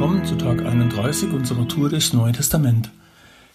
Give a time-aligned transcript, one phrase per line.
[0.00, 2.90] willkommen zu Tag 31 unserer Tour durchs Neue Testament.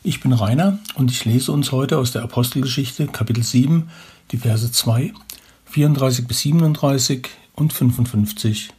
[0.03, 3.89] Ich bin Rainer und ich lese uns heute aus der Apostelgeschichte Kapitel 7
[4.29, 5.11] die Verse 2,
[5.65, 8.69] 34 bis 37 und 55.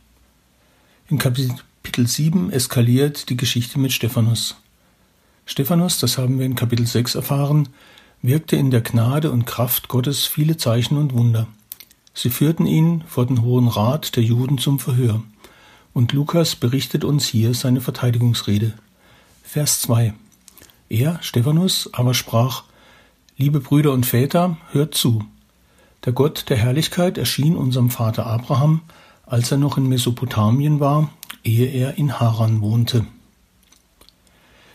[1.09, 4.55] In Kapitel 7 eskaliert die Geschichte mit Stephanus.
[5.45, 7.71] Stephanus, das haben wir in Kapitel 6 erfahren,
[8.23, 11.49] wirkte in der Gnade und Kraft Gottes viele Zeichen und Wunder.
[12.15, 15.25] Sie führten ihn vor den Hohen Rat der Juden zum Verhör.
[15.97, 18.75] Und Lukas berichtet uns hier seine Verteidigungsrede.
[19.43, 20.13] Vers 2.
[20.91, 22.65] Er, Stephanus, aber sprach,
[23.39, 25.25] Liebe Brüder und Väter, hört zu.
[26.05, 28.83] Der Gott der Herrlichkeit erschien unserem Vater Abraham,
[29.25, 31.09] als er noch in Mesopotamien war,
[31.45, 33.07] ehe er in Haran wohnte.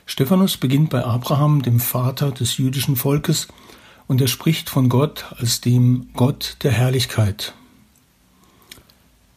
[0.07, 3.47] Stephanus beginnt bei Abraham, dem Vater des jüdischen Volkes,
[4.07, 7.53] und er spricht von Gott als dem Gott der Herrlichkeit.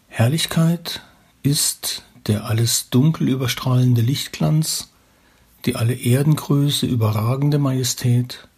[0.08, 1.02] Herrlichkeit
[1.44, 4.88] ist der alles dunkel überstrahlende Lichtglanz,
[5.66, 8.48] die alle Erdengröße überragende Majestät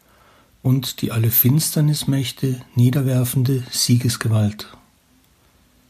[0.62, 4.69] und die alle Finsternismächte niederwerfende Siegesgewalt.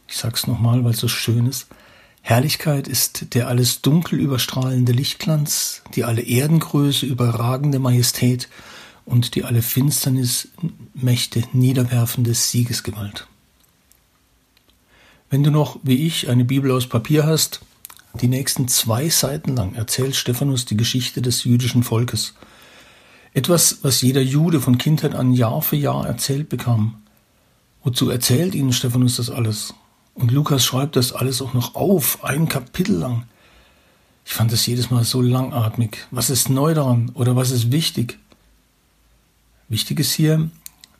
[0.08, 1.66] Ich sag's nochmal, weil es so schön ist.
[2.22, 8.48] Herrlichkeit ist der alles dunkel überstrahlende Lichtglanz, die alle Erdengröße überragende Majestät
[9.04, 13.28] und die alle Finsternismächte niederwerfende Siegesgewalt.
[15.28, 17.60] Wenn du noch, wie ich, eine Bibel aus Papier hast,
[18.20, 22.34] die nächsten zwei Seiten lang erzählt Stephanus die Geschichte des jüdischen Volkes.
[23.34, 27.02] Etwas, was jeder Jude von Kindheit an Jahr für Jahr erzählt bekam.
[27.82, 29.74] Wozu erzählt ihnen Stephanus das alles?
[30.14, 33.24] Und Lukas schreibt das alles auch noch auf, ein Kapitel lang.
[34.24, 36.06] Ich fand das jedes Mal so langatmig.
[36.10, 38.18] Was ist neu daran oder was ist wichtig?
[39.68, 40.50] Wichtig ist hier,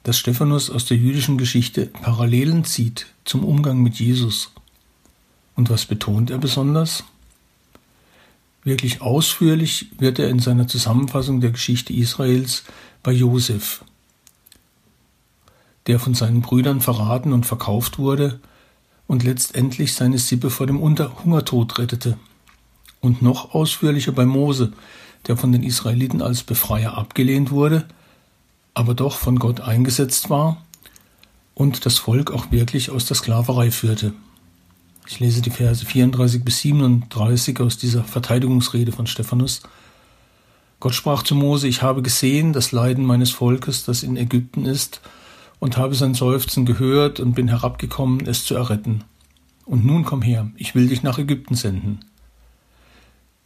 [0.07, 4.53] dass Stephanus aus der jüdischen Geschichte Parallelen zieht zum Umgang mit Jesus.
[5.57, 7.03] Und was betont er besonders?
[8.63, 12.63] Wirklich ausführlich wird er in seiner Zusammenfassung der Geschichte Israels
[13.03, 13.85] bei Josef,
[15.89, 18.39] der von seinen Brüdern verraten und verkauft wurde
[19.09, 22.17] und letztendlich seine Sippe vor dem Hungertod rettete.
[23.01, 24.73] Und noch ausführlicher bei Mose,
[25.27, 27.89] der von den Israeliten als Befreier abgelehnt wurde
[28.77, 30.63] aber doch von Gott eingesetzt war
[31.55, 34.13] und das Volk auch wirklich aus der Sklaverei führte.
[35.09, 39.63] Ich lese die Verse 34 bis 37 aus dieser Verteidigungsrede von Stephanus.
[40.79, 45.01] Gott sprach zu Mose, ich habe gesehen das Leiden meines Volkes, das in Ägypten ist,
[45.59, 49.05] und habe sein Seufzen gehört und bin herabgekommen, es zu erretten.
[49.65, 52.01] Und nun komm her, ich will dich nach Ägypten senden.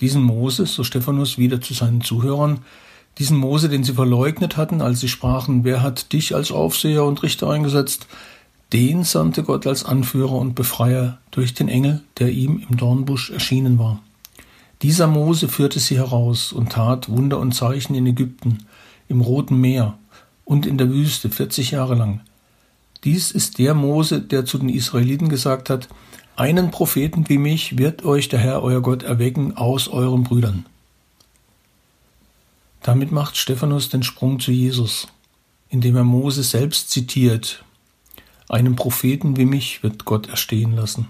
[0.01, 2.65] Diesen Mose, so Stephanus wieder zu seinen Zuhörern,
[3.19, 7.23] diesen Mose, den sie verleugnet hatten, als sie sprachen, wer hat dich als Aufseher und
[7.23, 8.07] Richter eingesetzt?
[8.73, 13.79] Den sandte Gott als Anführer und Befreier durch den Engel, der ihm im Dornbusch erschienen
[13.79, 14.01] war.
[14.83, 18.59] Dieser Mose führte sie heraus und tat Wunder und Zeichen in Ägypten,
[19.09, 19.99] im Roten Meer
[20.45, 22.21] und in der Wüste vierzig Jahre lang.
[23.05, 25.89] Dies ist der Mose, der zu den Israeliten gesagt hat,
[26.37, 30.65] einen Propheten wie mich wird euch der Herr euer Gott erwecken aus euren Brüdern.
[32.83, 35.09] Damit macht Stephanus den Sprung zu Jesus,
[35.69, 37.65] indem er Mose selbst zitiert.
[38.49, 41.09] Einem Propheten wie mich wird Gott erstehen lassen.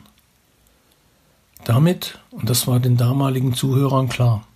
[1.65, 4.47] Damit, und das war den damaligen Zuhörern klar,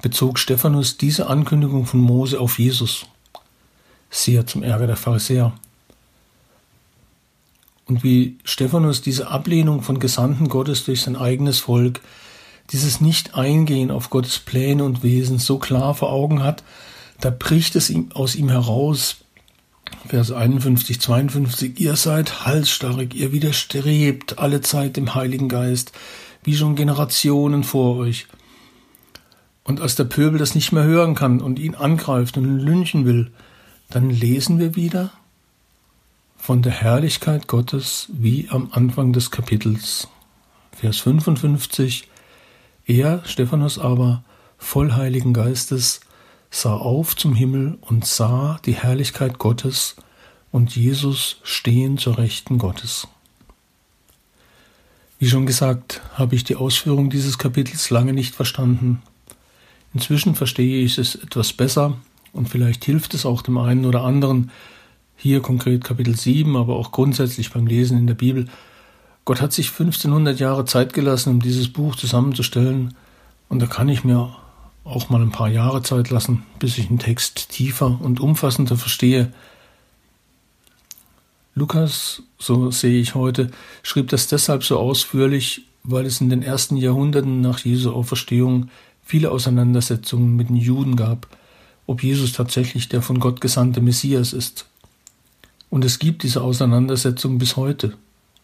[0.00, 3.06] bezog Stephanus diese Ankündigung von Mose auf Jesus.
[4.10, 5.52] Sehr zum Ärger der Pharisäer.
[7.86, 12.00] Und wie Stephanus diese Ablehnung von Gesandten Gottes durch sein eigenes Volk
[12.70, 16.62] dieses Nicht-Eingehen auf Gottes Pläne und Wesen so klar vor Augen hat,
[17.20, 19.18] da bricht es ihm aus ihm heraus.
[20.06, 25.92] Vers 51, 52, ihr seid halsstarrig, ihr widerstrebt alle Zeit dem Heiligen Geist,
[26.42, 28.26] wie schon Generationen vor euch.
[29.64, 33.32] Und als der Pöbel das nicht mehr hören kann und ihn angreift und lynchen will,
[33.90, 35.10] dann lesen wir wieder
[36.36, 40.06] von der Herrlichkeit Gottes wie am Anfang des Kapitels.
[40.72, 42.08] Vers 55,
[42.86, 44.22] er, Stephanus aber,
[44.58, 46.00] voll Heiligen Geistes,
[46.50, 49.96] sah auf zum Himmel und sah die Herrlichkeit Gottes
[50.52, 53.08] und Jesus stehen zur Rechten Gottes.
[55.18, 59.02] Wie schon gesagt, habe ich die Ausführung dieses Kapitels lange nicht verstanden.
[59.94, 61.96] Inzwischen verstehe ich es etwas besser
[62.32, 64.50] und vielleicht hilft es auch dem einen oder anderen,
[65.16, 68.48] hier konkret Kapitel 7, aber auch grundsätzlich beim Lesen in der Bibel,
[69.26, 72.94] Gott hat sich 1500 Jahre Zeit gelassen, um dieses Buch zusammenzustellen.
[73.48, 74.36] Und da kann ich mir
[74.84, 79.32] auch mal ein paar Jahre Zeit lassen, bis ich einen Text tiefer und umfassender verstehe.
[81.56, 83.50] Lukas, so sehe ich heute,
[83.82, 88.68] schrieb das deshalb so ausführlich, weil es in den ersten Jahrhunderten nach Jesu Auferstehung
[89.02, 91.26] viele Auseinandersetzungen mit den Juden gab,
[91.88, 94.66] ob Jesus tatsächlich der von Gott gesandte Messias ist.
[95.68, 97.96] Und es gibt diese Auseinandersetzung bis heute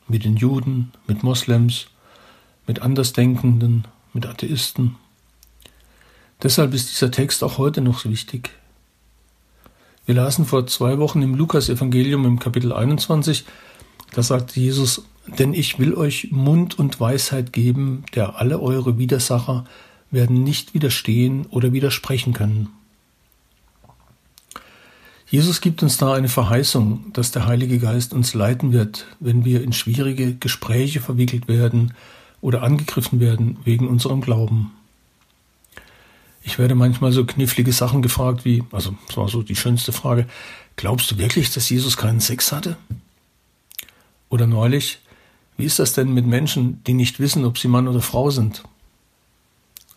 [0.09, 1.87] mit den Juden, mit Moslems,
[2.67, 4.97] mit Andersdenkenden, mit Atheisten.
[6.43, 8.51] Deshalb ist dieser Text auch heute noch wichtig.
[10.05, 13.45] Wir lasen vor zwei Wochen im Lukas-Evangelium im Kapitel 21,
[14.13, 15.05] da sagt Jesus,
[15.39, 19.65] denn ich will euch Mund und Weisheit geben, der alle eure Widersacher
[20.11, 22.69] werden nicht widerstehen oder widersprechen können.
[25.33, 29.65] Jesus gibt uns da eine Verheißung, dass der Heilige Geist uns leiten wird, wenn wir
[29.65, 31.95] in schwierige Gespräche verwickelt werden
[32.43, 34.73] oder angegriffen werden wegen unserem Glauben.
[36.43, 40.27] Ich werde manchmal so knifflige Sachen gefragt wie, also das war so die schönste Frage,
[40.77, 42.77] glaubst du wirklich, dass Jesus keinen Sex hatte?
[44.29, 44.99] Oder neulich,
[45.57, 48.65] wie ist das denn mit Menschen, die nicht wissen, ob sie Mann oder Frau sind?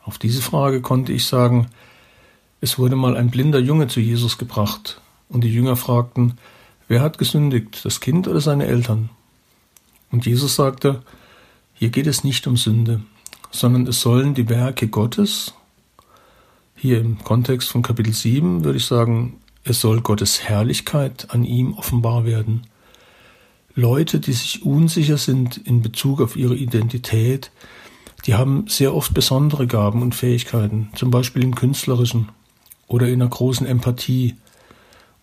[0.01, 1.67] Auf diese Frage konnte ich sagen,
[2.61, 6.37] es wurde mal ein blinder Junge zu Jesus gebracht, und die Jünger fragten,
[6.87, 9.09] wer hat gesündigt, das Kind oder seine Eltern?
[10.11, 11.03] Und Jesus sagte,
[11.73, 13.01] hier geht es nicht um Sünde,
[13.51, 15.53] sondern es sollen die Werke Gottes,
[16.77, 21.73] hier im Kontext von Kapitel 7 würde ich sagen, es soll Gottes Herrlichkeit an ihm
[21.73, 22.67] offenbar werden.
[23.73, 27.49] Leute, die sich unsicher sind in Bezug auf ihre Identität,
[28.25, 32.29] die haben sehr oft besondere Gaben und Fähigkeiten, zum Beispiel im künstlerischen
[32.87, 34.35] oder in einer großen Empathie.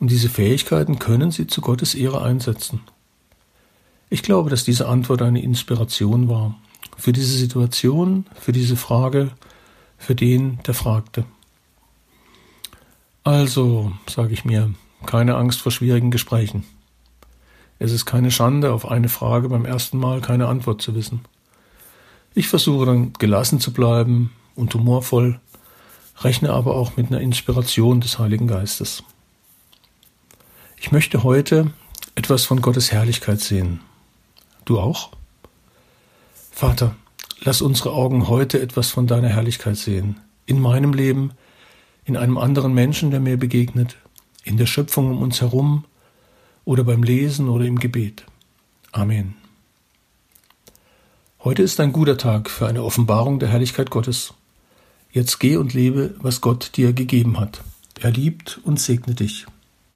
[0.02, 2.80] Und diese Fähigkeiten können sie zu Gottes Ehre einsetzen.
[4.10, 6.58] Ich glaube, dass diese Antwort eine Inspiration war.
[6.98, 9.30] Für diese Situation, für diese Frage,
[9.98, 11.24] für den, der fragte.
[13.22, 14.74] Also, sage ich mir,
[15.06, 16.64] keine Angst vor schwierigen Gesprächen.
[17.78, 21.20] Es ist keine Schande, auf eine Frage beim ersten Mal keine Antwort zu wissen.
[22.34, 25.38] Ich versuche dann gelassen zu bleiben und humorvoll,
[26.22, 29.04] rechne aber auch mit einer Inspiration des Heiligen Geistes.
[30.84, 31.72] Ich möchte heute
[32.16, 33.78] etwas von Gottes Herrlichkeit sehen.
[34.64, 35.12] Du auch?
[36.50, 36.96] Vater,
[37.40, 40.16] lass unsere Augen heute etwas von deiner Herrlichkeit sehen.
[40.44, 41.34] In meinem Leben,
[42.04, 43.96] in einem anderen Menschen, der mir begegnet,
[44.42, 45.84] in der Schöpfung um uns herum
[46.64, 48.24] oder beim Lesen oder im Gebet.
[48.90, 49.36] Amen.
[51.44, 54.34] Heute ist ein guter Tag für eine Offenbarung der Herrlichkeit Gottes.
[55.12, 57.62] Jetzt geh und lebe, was Gott dir gegeben hat.
[58.00, 59.46] Er liebt und segne dich.